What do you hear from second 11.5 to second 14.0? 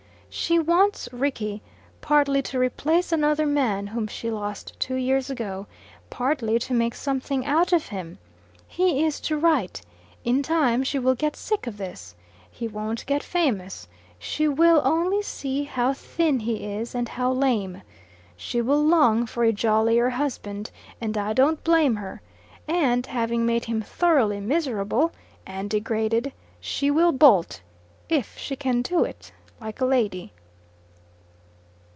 of this. He won't get famous.